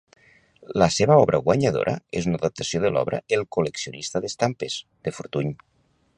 [0.81, 5.55] La seva obra guanyadora és una adaptació de l'obra "El col·leccionista d'estampes", de Fortuny.